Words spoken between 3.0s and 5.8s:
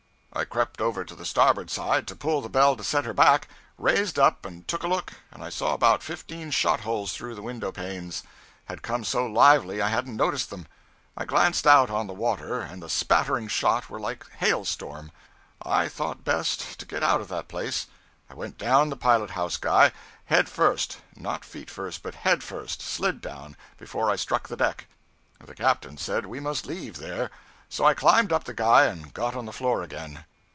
her back; raised up and took a look, and I saw